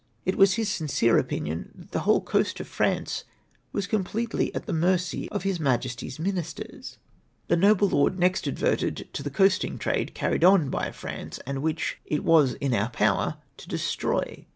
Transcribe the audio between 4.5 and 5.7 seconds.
at the mercy of His